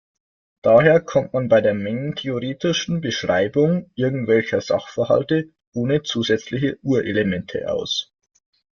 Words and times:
Daher 0.63 0.99
kommt 0.99 1.33
man 1.33 1.47
bei 1.47 1.61
der 1.61 1.75
mengentheoretischen 1.75 3.01
Beschreibung 3.01 3.91
irgendwelcher 3.93 4.59
Sachverhalte 4.59 5.49
ohne 5.75 6.01
zusätzliche 6.01 6.79
Urelemente 6.81 7.71
aus. 7.71 8.11